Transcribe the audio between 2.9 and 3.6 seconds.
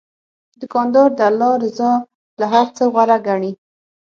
غوره ګڼي.